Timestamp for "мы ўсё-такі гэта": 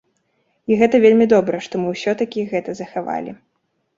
1.83-2.75